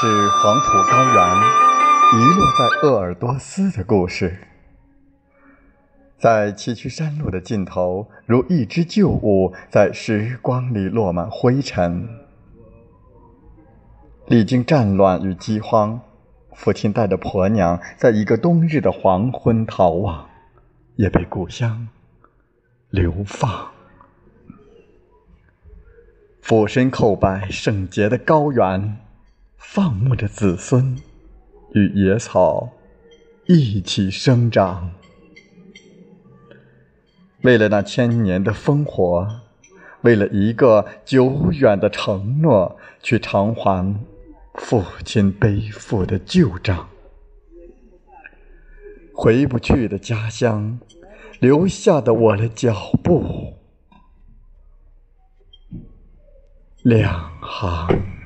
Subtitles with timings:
[0.00, 1.36] 是黄土高原
[2.12, 4.46] 遗落在鄂尔多斯的故事，
[6.16, 12.08] 在崎岖山路的尽头，如一只旧物，在时光里落满灰尘。
[14.28, 16.00] 历经战乱与饥荒，
[16.52, 20.28] 父亲带着婆娘，在一个冬日的黄昏逃亡，
[20.94, 21.88] 也被故乡
[22.90, 23.50] 流放。
[26.40, 29.07] 俯身叩拜圣洁的高原。
[29.58, 30.96] 放牧的子孙
[31.74, 32.70] 与野草
[33.46, 34.92] 一起生长，
[37.42, 39.28] 为了那千年的烽火，
[40.02, 44.00] 为了一个久远的承诺，去偿还
[44.54, 46.88] 父亲背负的旧账。
[49.12, 50.78] 回不去的家乡，
[51.40, 53.54] 留下的我的脚步，
[56.82, 58.17] 两行。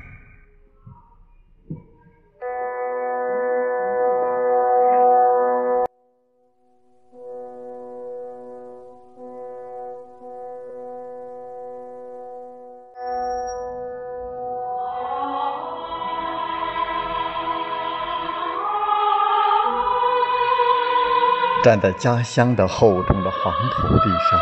[21.73, 24.39] 站在家乡的厚重的黄土地上，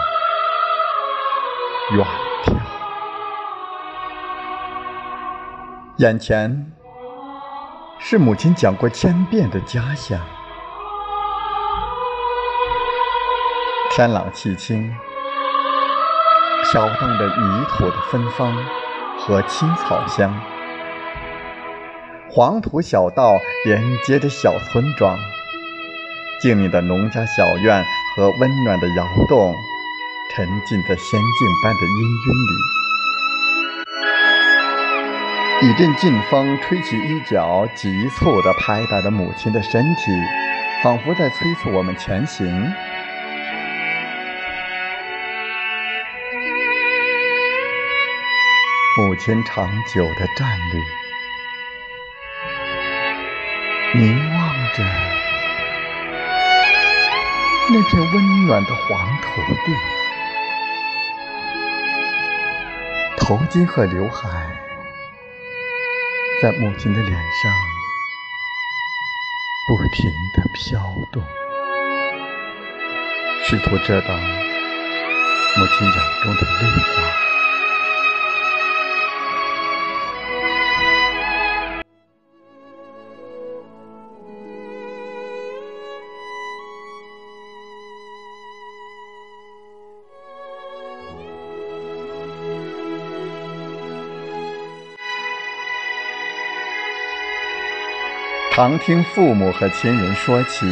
[1.93, 2.05] 远
[2.45, 2.57] 眺，
[5.99, 6.73] 眼前
[8.01, 10.19] 是母亲讲过千遍的家乡。
[13.93, 14.93] 天朗气清，
[16.65, 18.53] 飘荡着泥土的芬芳
[19.21, 20.35] 和青草香，
[22.29, 25.17] 黄土小道连接着小村庄。
[26.41, 27.85] 静谧的农家小院
[28.17, 29.55] 和温暖的窑洞，
[30.35, 32.53] 沉浸在仙境般的氤氲里。
[35.69, 40.11] 一阵劲风吹起衣角，急促地拍打着母亲的身体，
[40.83, 42.73] 仿佛在催促我们前行。
[48.97, 50.79] 母亲长久地站立，
[54.01, 55.10] 凝望着。
[57.73, 59.29] 那片温暖的黄土
[59.65, 59.73] 地，
[63.17, 64.29] 头巾和刘海
[66.43, 67.53] 在母亲的脸上
[69.69, 70.81] 不停地飘
[71.13, 71.23] 动，
[73.45, 75.95] 试图遮挡母亲眼
[76.25, 77.30] 中的泪花。
[98.61, 100.67] 常听父母和亲人说起，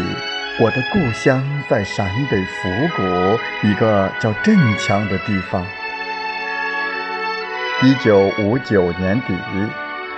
[0.61, 5.65] 我的故乡在陕北府谷一个叫镇羌的地方。
[7.83, 9.35] 一九五九年底，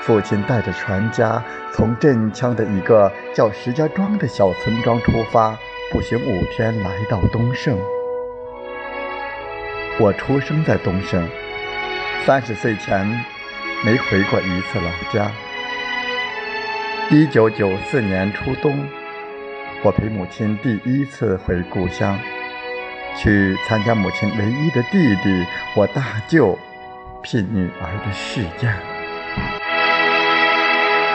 [0.00, 1.40] 父亲带着全家
[1.72, 5.56] 从镇羌的一个叫石家庄的小村庄出发，
[5.92, 7.78] 步行五天来到东胜。
[10.00, 11.24] 我出生在东胜，
[12.26, 13.06] 三十岁前
[13.84, 15.30] 没回过一次老家。
[17.12, 18.72] 一九九四年初冬，
[19.82, 22.16] 我陪母亲第一次回故乡，
[23.16, 25.44] 去参加母亲唯一的弟弟
[25.74, 26.56] 我大舅
[27.20, 28.76] 聘女儿的试验。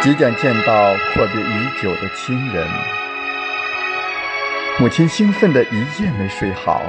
[0.01, 2.67] 即将见到阔别已久的亲人，
[4.78, 6.81] 母亲兴奋的一夜没睡好，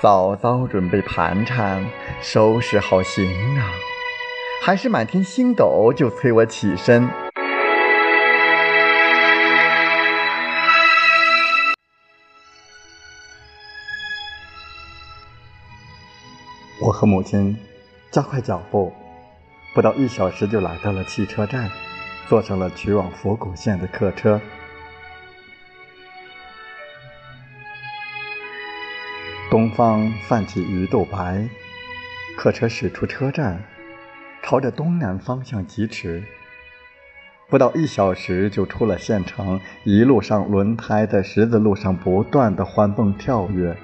[0.00, 1.86] 早早准备盘缠，
[2.20, 3.24] 收拾好行
[3.54, 3.64] 囊。
[4.62, 7.06] 还是满天星斗，就催我起身。
[16.80, 17.56] 我和母亲
[18.10, 18.92] 加快脚步，
[19.74, 21.70] 不到一小时就来到了汽车站，
[22.28, 24.40] 坐上了去往佛谷县的客车。
[29.50, 31.46] 东方泛起鱼肚白，
[32.36, 33.62] 客车驶出车站。
[34.44, 36.22] 朝着东南方向疾驰，
[37.48, 39.58] 不到一小时就出了县城。
[39.84, 43.74] 一路上，轮胎在十字路上不断的欢蹦跳跃，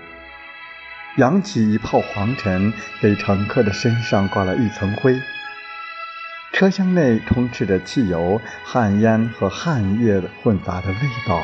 [1.17, 5.19] 扬起一泡黄尘，给乘客的身上挂了一层灰。
[6.53, 10.97] 车厢内充斥着汽油、旱烟和汗液混杂的味
[11.27, 11.43] 道。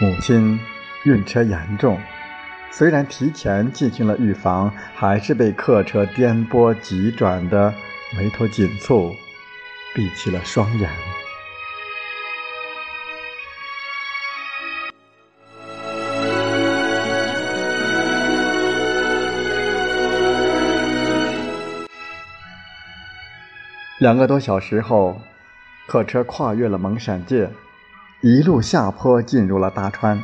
[0.00, 0.58] 母亲
[1.04, 2.00] 晕车严重。
[2.70, 7.72] 虽然提前进行了预防，还是被客车颠簸急转的
[8.18, 9.14] 眉头紧蹙，
[9.94, 10.90] 闭起了双眼。
[23.98, 25.22] 两个多小时后，
[25.88, 27.48] 客车跨越了蒙山界，
[28.20, 30.22] 一路下坡进入了大川。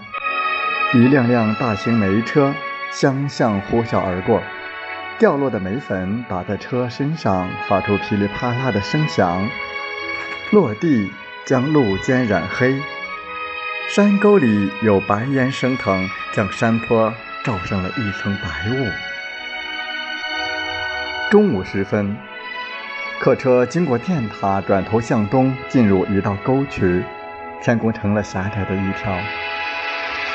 [0.94, 2.54] 一辆辆大型煤车
[2.90, 4.42] 相向呼啸而过。
[5.18, 9.48] 掉落的煤粉打在车身上，发出噼里啪啦的声响，
[10.50, 11.10] 落地
[11.46, 12.78] 将路肩染黑。
[13.88, 17.10] 山沟里有白烟升腾，将山坡
[17.42, 18.86] 罩上了一层白雾。
[21.30, 22.14] 中午时分，
[23.18, 27.02] 客车经过电塔，转头向东，进入一道沟渠，
[27.62, 29.16] 天空成了狭窄的一条。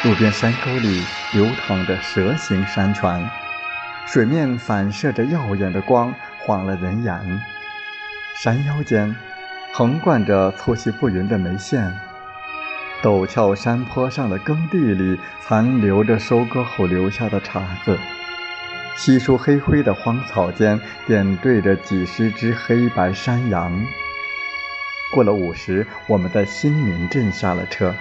[0.03, 1.03] 路边山沟里
[1.33, 3.29] 流淌着蛇形山泉。
[4.05, 7.41] 水面反射着耀眼的光，晃了人眼。
[8.35, 9.15] 山腰间，
[9.73, 11.91] 横贯着粗细不匀的眉线。
[13.01, 17.97] 陡峭山坡上的耕地里，残留着收割后留下的茬子。
[18.95, 23.83] 稀疏黑灰的荒草间，点缀着几十只黑白山羊。
[25.11, 27.93] 过了午时，我们在新民镇下了车。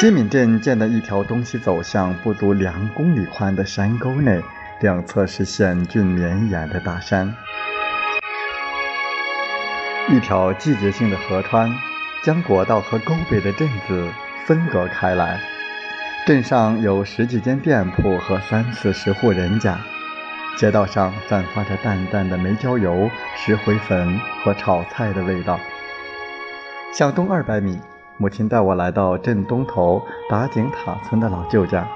[0.00, 4.40] 西敏镇建在一条东西走向不足两公里宽的山沟内，
[4.78, 7.34] 两侧是险峻绵延的大山。
[10.08, 11.68] 一条季节性的河川
[12.22, 14.08] 将国道和沟北的镇子
[14.46, 15.40] 分隔开来。
[16.24, 19.80] 镇上有十几间店铺和三四十户人家，
[20.56, 25.58] 街道上散发着淡淡的煤焦油、石灰粉和炒菜的味道。
[26.92, 27.80] 向东二百米。
[28.20, 31.86] 母亲带我来到镇东头打井塔村的老舅家，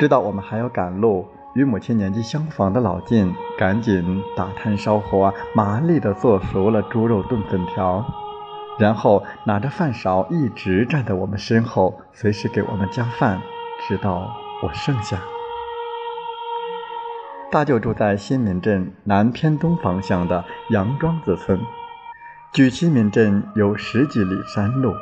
[0.00, 8.04] 知道我们还要赶路，与母亲年纪相仿的老靳赶紧打炭烧火，麻利地做熟了猪肉炖粉条，
[8.76, 13.40] 然后拿着饭勺一直站在我们身后，随时给我们加饭，
[13.86, 14.28] 直到
[14.60, 15.18] 我剩下。
[17.52, 21.60] 大舅住在新民镇南偏东方向的杨庄子村。
[22.54, 24.94] 距新民镇有十几里山路。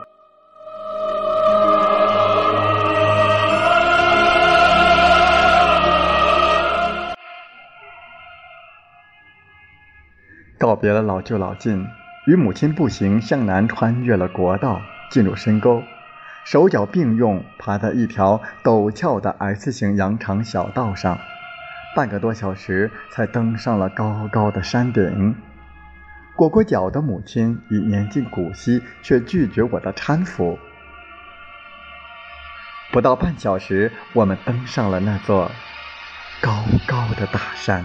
[10.58, 11.86] 告别了老舅老靳，
[12.26, 15.82] 与母亲步行向南，穿越了国道，进入深沟，
[16.46, 21.18] 手脚并用，爬在一条陡峭的 S 型羊肠小道上，
[21.94, 25.36] 半个多小时才登上了高高的山顶。
[26.34, 30.58] 裹过脚的母亲已年近古稀，却拒绝我的搀扶。
[32.90, 35.50] 不到半小时，我们登上了那座
[36.40, 37.84] 高高的大山。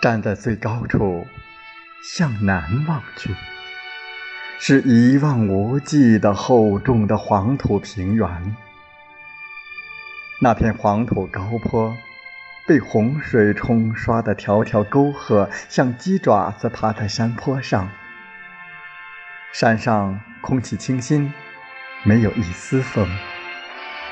[0.00, 1.26] 站在最高处，
[2.02, 3.34] 向南望去。
[4.62, 8.54] 是一望无际的厚重的黄土平原，
[10.42, 11.96] 那片黄土高坡，
[12.66, 17.88] 被洪水冲刷的条条沟壑，像鸡爪子爬在山坡上。
[19.50, 21.32] 山上空气清新，
[22.02, 23.08] 没有一丝风，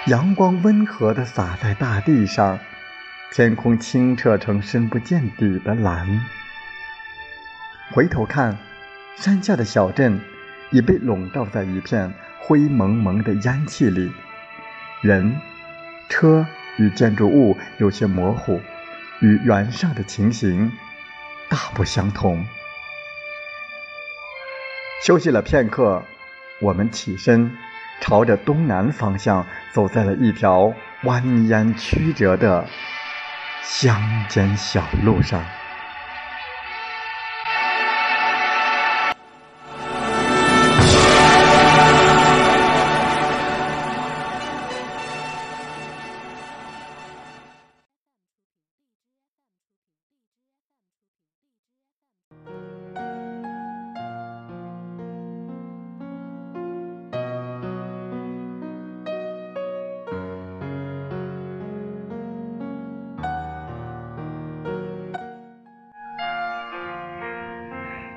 [0.07, 2.59] 阳光温和地洒在大地上，
[3.33, 6.25] 天空清澈成深不见底的蓝。
[7.91, 8.57] 回头看，
[9.15, 10.19] 山下的小镇。
[10.71, 14.13] 已被笼罩在一片灰蒙蒙的烟气里，
[15.01, 15.37] 人、
[16.09, 16.47] 车
[16.77, 18.61] 与建筑物有些模糊，
[19.21, 20.73] 与原上的情形
[21.49, 22.45] 大不相同。
[25.05, 26.03] 休息了片刻，
[26.61, 27.57] 我们起身，
[28.01, 32.67] 朝着东南方向走在了一条蜿蜒曲折的
[33.63, 35.45] 乡间小路上。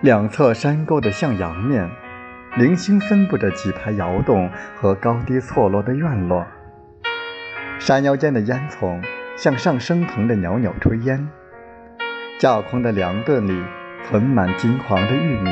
[0.01, 1.87] 两侧山沟的向阳面，
[2.57, 6.43] 零星分布着几排窑洞和高低错落的院落。
[7.77, 8.99] 山腰间的烟囱
[9.37, 11.29] 向上升腾的袅袅炊烟，
[12.39, 13.63] 架空的粮垛里
[14.03, 15.51] 存满金黄的玉米。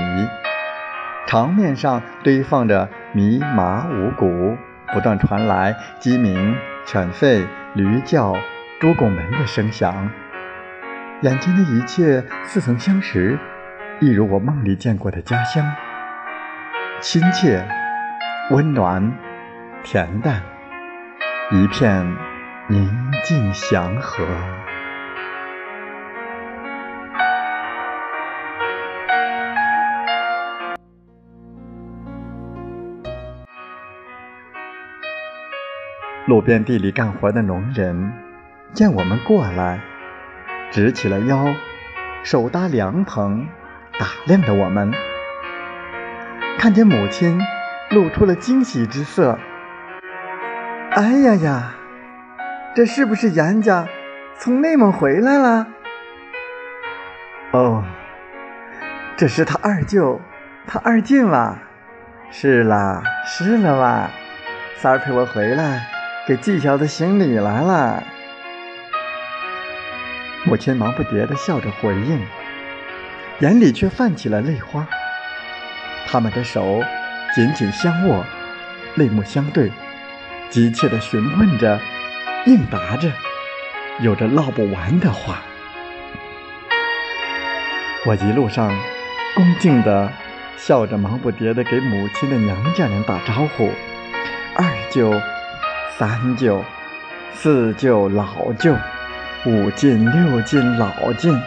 [1.28, 4.58] 场面上堆放着米麻五谷，
[4.92, 6.56] 不断传来鸡鸣、
[6.88, 8.36] 犬吠、驴叫、
[8.80, 10.10] 猪拱门的声响。
[11.22, 13.38] 眼前的一切似曾相识，
[14.02, 15.70] 一如我梦里见过的家乡，
[17.02, 17.62] 亲切、
[18.50, 19.12] 温暖、
[19.84, 20.42] 恬淡，
[21.52, 22.06] 一片
[22.70, 22.90] 宁
[23.26, 24.26] 静祥和。
[36.26, 38.14] 路边地里干活的农人
[38.72, 39.82] 见我们过来，
[40.72, 41.54] 直起了腰，
[42.24, 43.46] 手搭凉棚，
[44.00, 44.94] 打量着我们。
[46.58, 47.40] 看见母亲，
[47.92, 49.38] 露出了惊喜之色。
[50.92, 51.76] 哎呀呀，
[52.74, 53.88] 这是不是严家
[54.38, 55.68] 从内蒙回来了？
[57.52, 57.84] 哦，
[59.18, 60.22] 这是他二舅，
[60.66, 61.58] 他二进哇。
[62.32, 64.10] 是啦，是了哇，
[64.78, 65.86] 三儿陪我回来。
[66.28, 68.04] 给季小子行礼来了，
[70.46, 72.22] 母亲忙不迭地笑着回应，
[73.40, 74.88] 眼里却泛起了泪花。
[76.08, 76.84] 他们的手
[77.36, 78.26] 紧紧相握，
[78.96, 79.72] 泪目相对，
[80.50, 81.80] 急切地询问着，
[82.46, 83.12] 应答着，
[84.00, 85.42] 有着唠不完的话。
[88.06, 88.70] 我一路上
[89.36, 90.12] 恭敬地
[90.58, 93.70] 笑着，忙不迭地给母亲的娘家人打招呼，
[94.56, 95.14] 二舅。
[95.98, 96.64] 三舅、
[97.34, 98.74] 四舅、老舅、
[99.46, 101.38] 五进、六进、老进，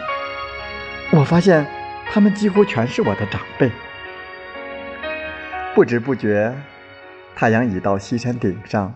[1.09, 1.65] 我发现
[2.13, 3.71] 他们几乎全是我的长辈。
[5.73, 6.53] 不知不觉，
[7.35, 8.93] 太阳已到西山顶上，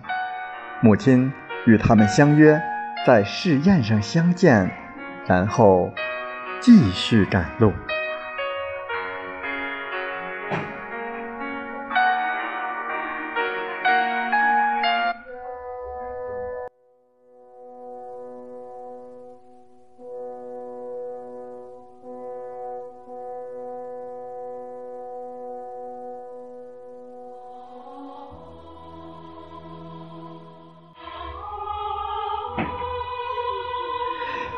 [0.81, 1.33] 母亲
[1.65, 2.62] 与他们相约
[3.07, 4.69] 在试验上相见，
[5.25, 5.91] 然后
[6.62, 7.74] 继续赶路。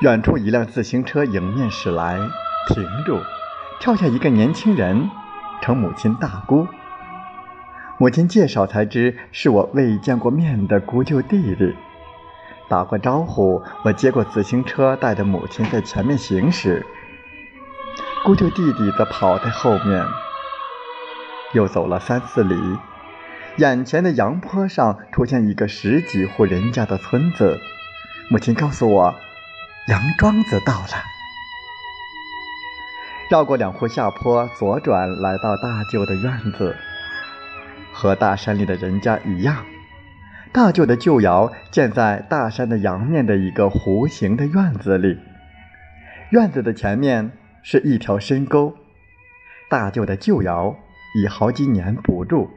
[0.01, 2.18] 远处一辆自行车迎面驶来，
[2.70, 3.20] 停住，
[3.82, 5.10] 跳下一个年轻人，
[5.62, 6.65] 称母亲大姑。
[7.98, 11.75] 母亲介绍才知是我未见过面的姑舅弟弟。
[12.70, 16.86] 打过招呼，我接过自行车，带着母亲在前面行驶。
[18.24, 20.06] 姑舅弟弟则跑在后面。
[21.51, 22.56] 又走了三四里，
[23.58, 27.60] 眼前的阳坡上出现一个十几户人家的村子。
[28.29, 29.13] 母亲告诉我。
[29.89, 31.03] 杨庄子到了，
[33.27, 36.75] 绕过两户下坡，左转来到大舅的院子。
[37.91, 39.65] 和大山里的人家一样，
[40.51, 45.17] 大舅的旧窑建在大山的阳面的一个弧形的院子里。
[46.29, 47.31] 院子的前面
[47.63, 48.75] 是一条深沟，
[49.72, 50.75] 大舅的旧窑
[51.15, 52.51] 已好几年不住，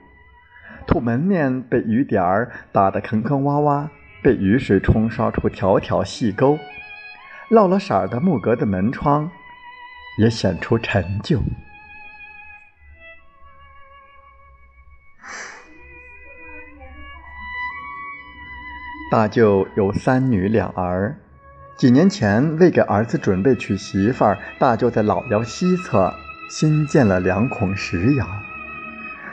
[0.86, 3.88] 土门面被雨点儿打得坑坑洼洼，
[4.22, 6.58] 被雨水冲刷出条条细沟。
[7.52, 9.30] 落了色儿的木格的门窗，
[10.16, 11.38] 也显出陈旧。
[19.12, 21.14] 大舅有三女两儿，
[21.76, 26.14] 几年前为给儿子准备娶媳妇儿，大舅在老窑西侧
[26.48, 28.26] 新建了两孔石窑。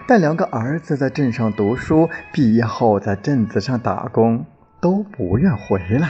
[0.05, 4.45] 但两个儿子在镇上读书，毕业后在镇子上打工，
[4.81, 6.09] 都不愿回来。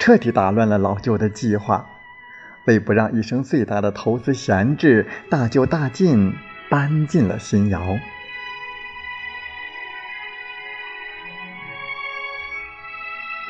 [0.00, 1.86] 彻底打乱了老舅的计划。
[2.66, 6.32] 为不让一生最大的投资闲置，大舅大进
[6.70, 7.98] 搬进了新窑。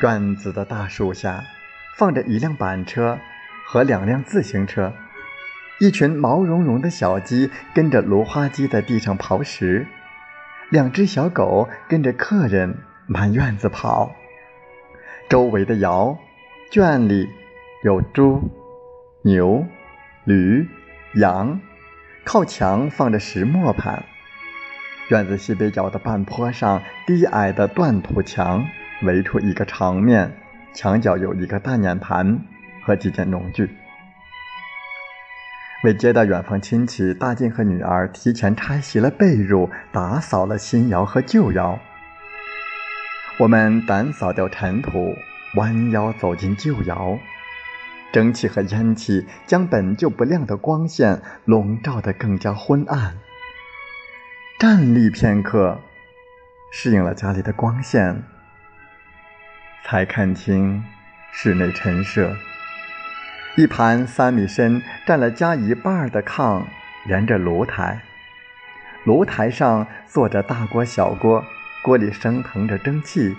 [0.03, 1.45] 院子的大树下，
[1.95, 3.19] 放着一辆板车
[3.67, 4.95] 和两辆自行车，
[5.79, 9.87] 一群毛茸茸的小鸡跟着芦花鸡在地上刨食，
[10.71, 14.17] 两只小狗跟着客人满院子跑，
[15.29, 16.19] 周围的窑。
[16.73, 17.29] 圈里
[17.85, 18.49] 有猪、
[19.21, 19.67] 牛、
[20.25, 20.67] 驴、
[21.17, 21.61] 羊，
[22.25, 24.03] 靠墙放着石磨盘。
[25.11, 28.65] 院子西北角的半坡上，低矮的断土墙
[29.03, 30.33] 围出一个长面，
[30.73, 32.39] 墙角有一个大碾盘
[32.83, 33.69] 和几件农具。
[35.85, 41.79] 为接待远房亲戚，大进和女儿提前拆洗了被褥，打扫了新窑和旧窑。
[43.39, 45.15] 我们掸扫掉尘土。
[45.57, 47.19] 弯腰走进旧窑，
[48.13, 53.19] 蒸汽和烟气将本就不亮的光线笼罩得更加昏暗、
[54.59, 55.81] 站立片刻，
[56.73, 58.23] 适应了家里的光线，
[59.85, 60.83] 才看清
[61.33, 62.35] 室内陈设。
[63.57, 66.63] 一盘三米深、占了家一半的炕，
[67.07, 68.01] 沿着炉台。
[69.05, 71.45] 炉台上坐着大锅、小锅，
[71.83, 73.37] 锅里升腾着蒸汽。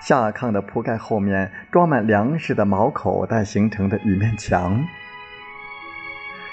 [0.00, 4.84] 下炕的铺盖后面装满粮食的毛口袋形成的一面墙。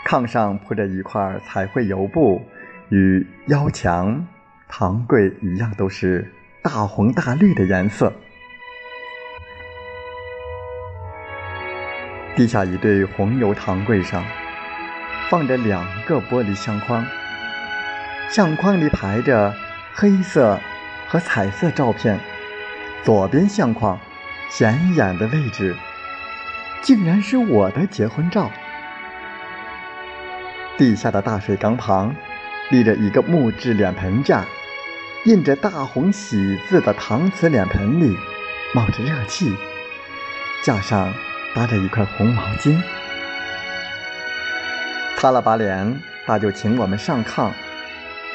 [0.05, 2.41] 炕上铺着一块彩绘油布，
[2.89, 4.27] 与腰墙、
[4.67, 8.13] 堂柜一样，都是大红大绿的颜色。
[12.35, 14.23] 地下一对红油堂柜上，
[15.29, 17.05] 放着两个玻璃相框，
[18.29, 19.53] 相框里排着
[19.93, 20.59] 黑色
[21.07, 22.19] 和彩色照片。
[23.05, 23.99] 左边相框
[24.49, 25.75] 显眼的位置，
[26.81, 28.49] 竟然是我的结婚照。
[30.75, 32.15] 地下的大水缸旁，
[32.71, 34.43] 立着一个木质脸盆架，
[35.25, 38.17] 印着大红喜字的搪瓷脸盆里
[38.73, 39.55] 冒着热气，
[40.63, 41.13] 架上。
[41.53, 42.77] 搭着一块红毛巾，
[45.15, 47.49] 擦了把脸，大舅请我们上炕。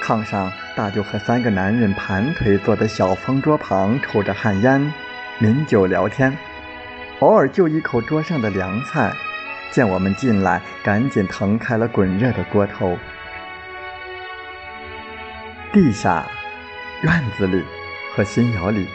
[0.02, 4.90] 炕上，大舅和三个男人盘腿坐在小方桌旁，抽着旱烟，
[5.38, 6.34] 抿酒聊天，
[7.18, 9.12] 偶尔就一口桌上的凉菜。
[9.70, 12.96] 见我们进来，赶紧腾开了滚热的锅头。
[15.70, 16.24] 地下、
[17.02, 17.62] 院子里
[18.16, 18.88] 和新窑里，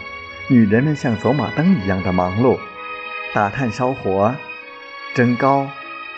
[0.47, 2.57] 女人们像走马灯一样的忙碌。
[3.31, 4.33] 打炭烧火，
[5.13, 5.69] 蒸糕，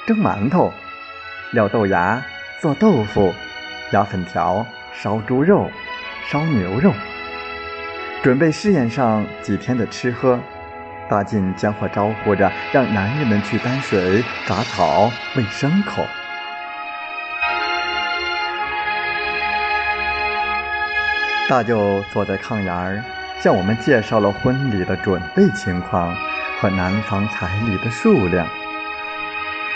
[0.05, 0.71] 蒸馒头，
[1.51, 2.23] 撂豆芽，
[2.61, 3.33] 做豆腐，
[3.91, 4.65] 压粉条，
[5.01, 5.69] 烧猪肉，
[6.27, 6.91] 烧牛肉，
[8.23, 10.39] 准备试验上几天的吃喝。
[11.09, 16.03] 大晋将会招呼着，让男人们去担水、铡草、喂牲口。
[21.47, 23.03] 大舅坐在炕沿儿，
[23.39, 26.15] 向我们介绍了婚礼的准备情况。
[26.59, 28.47] 和男方彩礼的数量。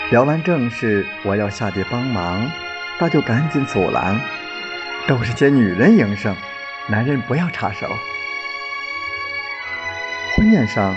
[0.10, 2.50] 聊完正事，我要下地帮忙，
[2.98, 4.20] 大舅赶紧阻拦
[5.12, 6.34] ：“都是些女人营生，
[6.88, 7.86] 男人不要插手。”
[10.34, 10.96] 婚宴上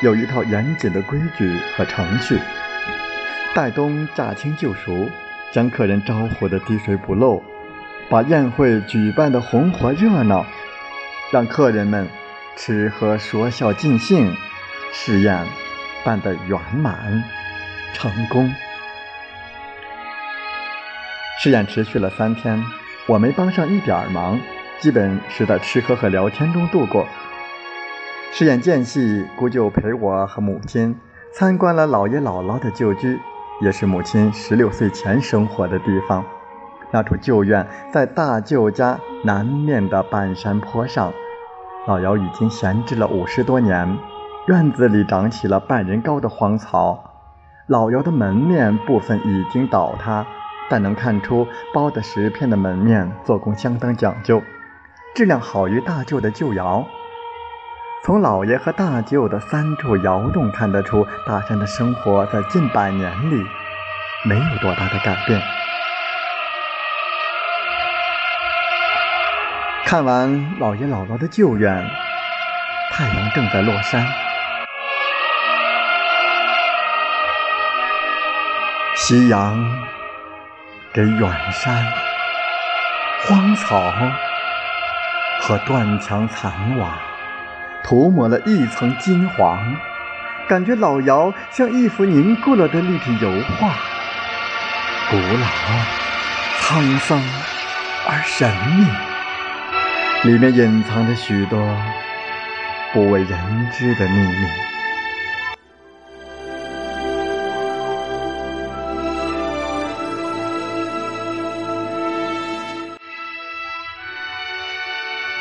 [0.00, 2.40] 有一套严谨的规矩和程序，
[3.54, 5.08] 戴东驾轻就熟，
[5.52, 7.40] 将客人招呼得滴水不漏，
[8.10, 10.44] 把宴会举办的红火热闹，
[11.30, 12.08] 让客人们
[12.56, 14.34] 吃喝说笑尽兴。
[14.92, 15.46] 试验
[16.02, 17.22] 办得圆满
[17.94, 18.52] 成功。
[21.40, 22.62] 试验持续了三天，
[23.08, 24.38] 我没帮上一点儿忙，
[24.78, 27.04] 基本是在吃喝和聊天中度过。
[28.30, 30.96] 饰演间隙，姑舅陪我和母亲
[31.34, 33.18] 参观了姥爷姥姥的旧居，
[33.60, 36.24] 也是母亲十六岁前生活的地方。
[36.92, 41.12] 那处旧院在大舅家南面的半山坡上，
[41.88, 43.98] 老姚已经闲置了五十多年。
[44.46, 47.10] 院子里长起了半人高的荒草，
[47.66, 50.26] 老姚的门面部分已经倒塌，
[50.70, 54.42] 但能看出包的石片的门面做工相当讲究，
[55.14, 56.86] 质量好于大舅的旧窑。
[58.04, 63.46] 从老爷和大舅的三处窑洞看得出，大山的生活在近百年里
[64.24, 65.40] 没有多大的改变。
[69.84, 71.86] 看完老爷姥姥的旧院，
[72.90, 74.04] 太阳正在落山。
[78.96, 79.58] 夕阳
[80.94, 81.86] 给远山、
[83.24, 83.94] 荒草
[85.40, 87.00] 和断墙残瓦
[87.82, 89.74] 涂抹了一层金黄，
[90.46, 93.74] 感觉老窑像一幅凝固了的立体油画，
[95.10, 95.46] 古老、
[96.60, 97.18] 沧桑
[98.06, 101.58] 而神秘，里面隐藏着许多
[102.92, 104.46] 不为人知的秘密。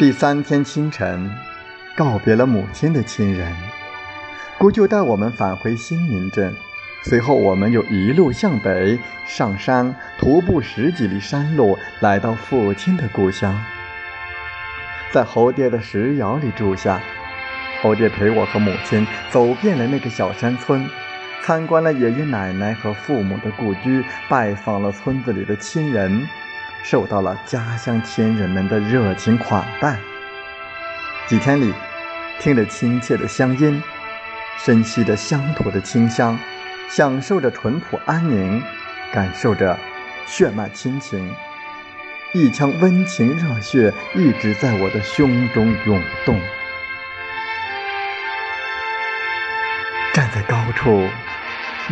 [0.01, 1.29] 第三天清晨，
[1.95, 3.55] 告别了母亲的亲人，
[4.57, 6.55] 姑舅带我们返回新民镇。
[7.03, 13.63] 随后，我们又一路向北上山，徒步十几里山路，来到父亲的故乡，
[15.11, 16.99] 在侯爹的石窑里住下。
[17.83, 20.83] 侯爹陪我和母亲走遍了那个小山村，
[21.43, 26.27] 参观了爷爷奶奶和父母的故居，拜访了村子里的亲人。
[26.83, 29.97] 受到了家乡亲人们的热情款待。
[31.27, 31.73] 几天里，
[32.39, 33.81] 听着亲切的乡音，
[34.57, 36.37] 深吸着乡土的清香，
[36.89, 38.61] 享受着淳朴安宁，
[39.13, 39.77] 感受着
[40.25, 41.33] 血脉亲情。
[42.33, 46.39] 一腔温情热血一直在我的胸中涌动。
[50.13, 51.07] 站在高处，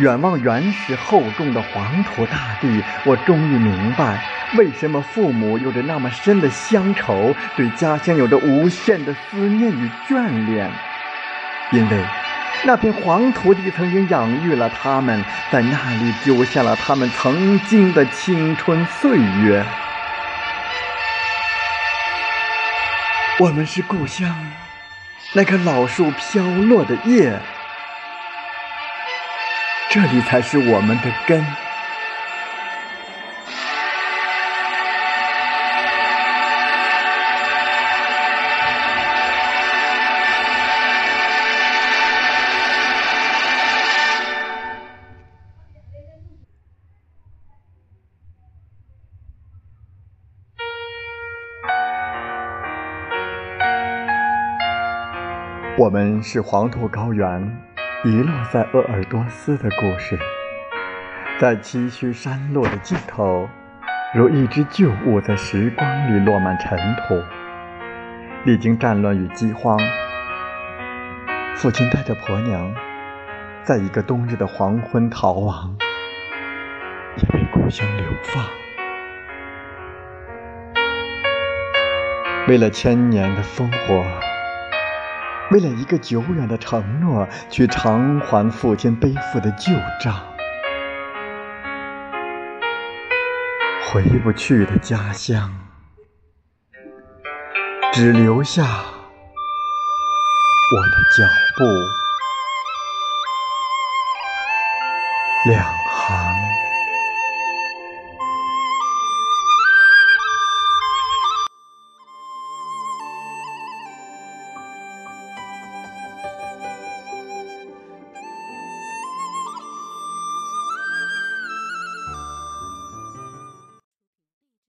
[0.00, 4.18] 远望原始厚重的黄土大地，我终于明白，
[4.56, 10.70] 为什么父母有着那么深的乡愁，对家乡有着无限的思念与眷恋。
[11.72, 12.02] 因为，
[12.64, 19.62] 那片黄土地曾经养育了他们，在那里丢下了他们曾经的青春岁月。
[23.38, 24.34] 我们是故乡
[25.34, 27.38] 那棵老树飘落的叶。
[29.92, 31.44] 这里才是我们的根。
[55.76, 57.69] 我们是黄土高原。
[58.02, 60.18] 遗落在鄂尔多斯的故事，
[61.38, 63.46] 在崎岖山路的尽头，
[64.14, 67.22] 如一只旧物在时光里落满尘土。
[68.44, 69.78] 历经战乱与饥荒，
[71.54, 72.74] 父亲带着婆娘，
[73.64, 75.76] 在一个冬日的黄昏逃亡，
[77.18, 78.42] 也被故乡流放。
[82.48, 84.02] 为了千年的烽火。
[85.50, 90.14] 为了一个久远的承诺，去偿还父亲背负的旧账，
[93.88, 95.52] 回不去的家乡，
[97.92, 98.68] 只留下我
[100.86, 101.64] 的脚步，
[105.50, 106.59] 两行。